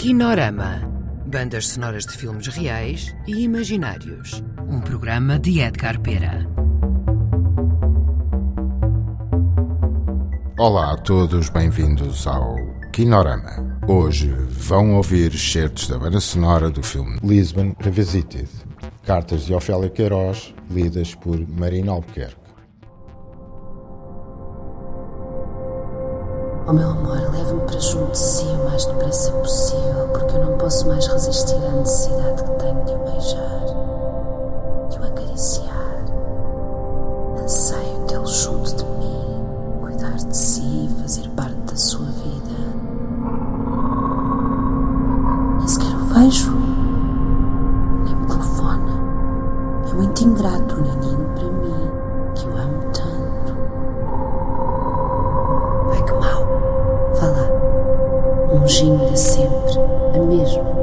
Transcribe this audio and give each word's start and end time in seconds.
Kinorama. 0.00 0.80
Bandas 1.26 1.68
sonoras 1.68 2.06
de 2.06 2.16
filmes 2.16 2.46
reais 2.46 3.14
e 3.26 3.42
imaginários. 3.42 4.42
Um 4.66 4.80
programa 4.80 5.38
de 5.38 5.60
Edgar 5.60 6.00
Pera. 6.00 6.48
Olá 10.58 10.94
a 10.94 10.96
todos, 10.96 11.50
bem-vindos 11.50 12.26
ao 12.26 12.56
Kinorama. 12.90 13.78
Hoje 13.86 14.30
vão 14.48 14.96
ouvir 14.96 15.36
certos 15.36 15.86
da 15.86 15.98
banda 15.98 16.18
sonora 16.18 16.70
do 16.70 16.82
filme 16.82 17.18
Lisbon 17.22 17.76
Revisited. 17.78 18.48
Cartas 19.04 19.44
de 19.44 19.52
Ofélia 19.52 19.90
Queiroz, 19.90 20.54
lidas 20.70 21.14
por 21.14 21.38
Marina 21.46 21.92
Albuquerque. 21.92 22.39
Oh 26.70 26.72
meu 26.72 26.88
amor, 26.88 27.18
leve-me 27.32 27.62
para 27.62 27.80
junto 27.80 28.12
de 28.12 28.18
si 28.18 28.44
o 28.44 28.64
mais 28.64 28.86
depressa 28.86 29.32
possível, 29.32 30.06
porque 30.12 30.36
eu 30.36 30.46
não 30.46 30.56
posso 30.56 30.86
mais 30.86 31.04
resistir 31.04 31.56
à 31.56 31.70
necessidade 31.72 32.44
que 32.44 32.50
tenho 32.50 32.84
de 32.84 32.92
o 32.92 32.98
beijar, 32.98 33.64
de 34.88 34.98
o 35.00 35.04
acariciar. 35.04 36.04
Anseio 37.42 38.06
tê-lo 38.06 38.24
junto 38.24 38.72
de 38.76 38.84
mim, 38.84 39.44
cuidar 39.80 40.14
de 40.14 40.36
si, 40.36 40.88
fazer 41.02 41.28
parte 41.30 41.56
da 41.56 41.74
sua 41.74 42.06
vida. 42.06 42.54
Nem 45.58 45.66
sequer 45.66 45.96
o 45.96 46.04
vejo, 46.04 46.52
nem 48.04 48.14
me 48.14 48.26
telefona. 48.28 48.92
É 49.90 49.92
muito 49.92 50.22
ingrato 50.22 50.76
o 50.76 50.80
nininho 50.82 51.30
para 51.34 51.50
mim, 51.50 51.99
beijinho 58.70 59.10
de 59.10 59.18
sempre. 59.18 59.80
A 60.14 60.18
mesmo. 60.18 60.79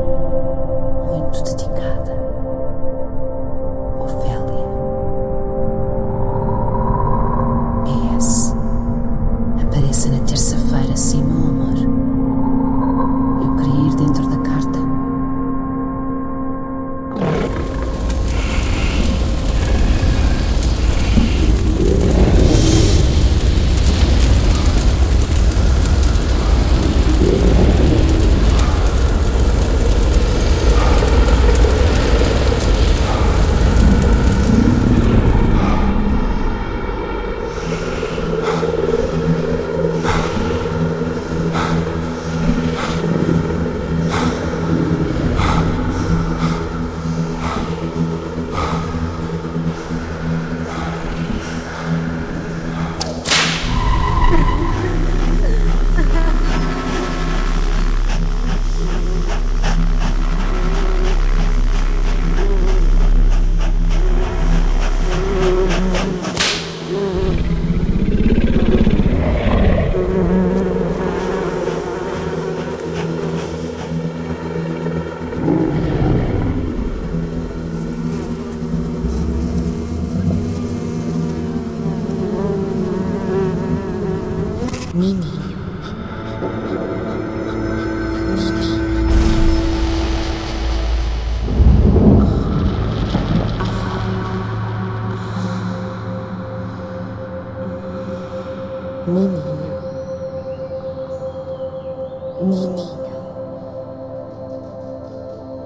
Nininho. 102.57 103.07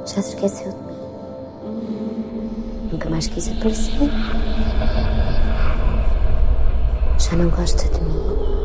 Já 0.06 0.22
se 0.22 0.30
esqueceu 0.30 0.72
de 0.72 0.78
mim? 0.78 0.92
Nunca 2.92 3.10
mais 3.10 3.28
quis 3.28 3.48
aparecer? 3.50 4.10
Já 7.18 7.36
não 7.38 7.50
gosta 7.50 7.88
de 7.88 8.02
mim 8.04 8.18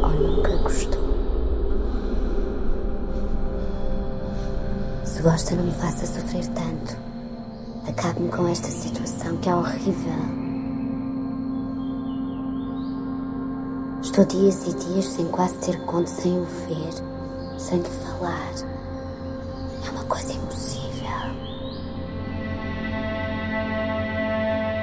ou 0.02 0.10
nunca 0.10 0.56
gostou? 0.56 1.06
Se 5.04 5.22
gosta, 5.22 5.54
não 5.54 5.64
me 5.64 5.72
faça 5.72 6.06
sofrer 6.06 6.46
tanto. 6.48 6.96
Acabe-me 7.88 8.28
com 8.28 8.48
esta 8.48 8.68
situação 8.68 9.36
que 9.36 9.48
é 9.48 9.54
horrível. 9.54 10.46
Estou 14.02 14.24
dias 14.24 14.66
e 14.66 14.74
dias 14.74 15.04
sem 15.04 15.26
quase 15.26 15.54
ter 15.58 15.78
conto, 15.82 16.08
sem 16.08 16.32
o 16.38 16.44
ver, 16.44 16.94
sem 17.58 17.78
lhe 17.78 17.88
falar. 17.88 18.52
É 19.86 19.90
uma 19.90 20.04
coisa 20.04 20.32
impossível. 20.32 20.86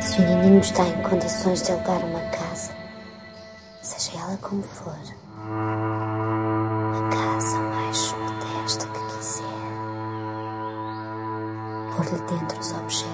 Se 0.01 0.19
o 0.19 0.21
menino 0.21 0.59
está 0.59 0.83
em 0.87 1.01
condições 1.03 1.63
de 1.63 1.71
alugar 1.71 2.03
uma 2.05 2.19
casa, 2.29 2.71
seja 3.81 4.19
ela 4.19 4.37
como 4.37 4.63
for, 4.63 4.95
a 6.93 7.09
casa 7.09 7.59
mais 7.59 8.11
modesta 8.13 8.87
que 8.87 9.17
quiser, 9.17 9.43
pôr-lhe 11.95 12.21
dentro 12.27 12.59
os 12.59 12.71
objetos 12.73 13.12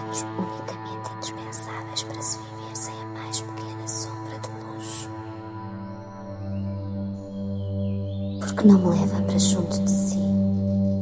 Porque 8.60 8.74
não 8.74 8.80
me 8.80 8.90
leva 8.90 9.22
para 9.22 9.40
junto 9.40 9.80
de 9.84 9.90
si, 9.90 10.20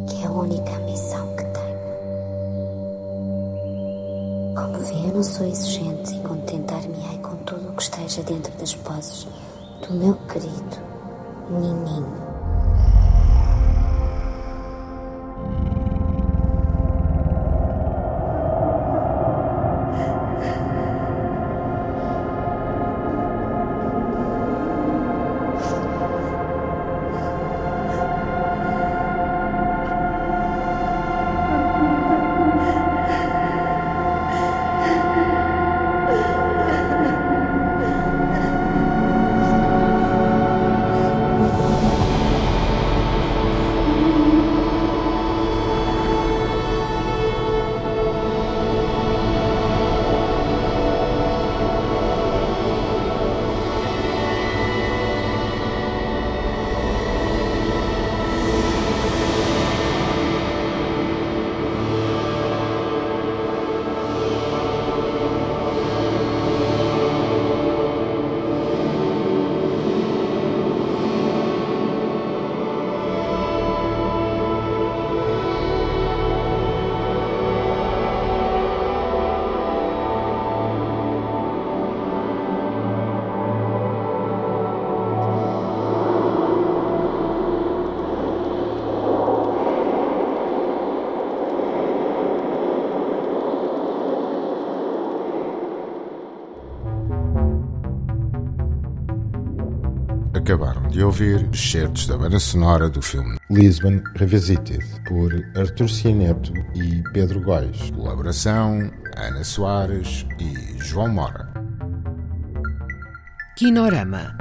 que 0.08 0.22
é 0.22 0.28
a 0.28 0.32
única 0.32 0.76
ambição 0.76 1.28
que 1.36 1.44
tenho. 1.44 1.80
Como 4.56 4.78
vê, 4.78 5.10
eu 5.10 5.16
não 5.16 5.24
sou 5.24 5.48
exigente 5.48 6.16
e 6.16 6.20
contentar-me-ei 6.20 7.18
com 7.18 7.36
tudo 7.38 7.70
o 7.70 7.74
que 7.74 7.82
esteja 7.82 8.22
dentro 8.22 8.56
das 8.60 8.76
posses 8.76 9.28
do 9.82 9.92
meu 9.96 10.14
querido 10.32 10.78
Nininho. 11.50 12.37
Acabaram 100.48 100.88
de 100.88 101.04
ouvir 101.04 101.46
excertos 101.54 102.08
da 102.08 102.18
banda 102.18 102.40
sonora 102.40 102.90
do 102.90 103.02
filme 103.02 103.38
Lisbon 103.50 104.02
Revisited, 104.16 104.80
por 105.06 105.34
Artur 105.58 105.90
Cianeto 105.90 106.54
e 106.74 107.04
Pedro 107.12 107.42
Góis. 107.42 107.92
Colaboração 107.92 108.90
Ana 109.18 109.44
Soares 109.44 110.26
e 110.40 110.82
João 110.82 111.10
Mora. 111.10 111.52
Kinorama. 113.58 114.38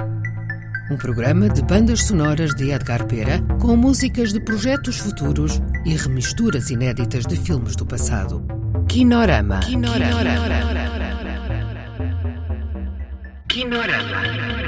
Um 0.89 0.95
programa 0.95 1.49
de 1.49 1.61
bandas 1.61 2.05
sonoras 2.05 2.55
de 2.55 2.71
Edgar 2.71 3.05
Pera 3.05 3.41
com 3.59 3.75
músicas 3.75 4.31
de 4.31 4.39
projetos 4.39 4.97
futuros 4.99 5.61
e 5.85 5.93
remisturas 5.93 6.69
inéditas 6.69 7.25
de 7.25 7.35
filmes 7.35 7.75
do 7.75 7.85
passado. 7.85 8.47
Kinorama. 8.87 9.59
Kinorama. 9.59 10.23
Kinorama. 10.23 10.87
Kinorama. 13.49 14.66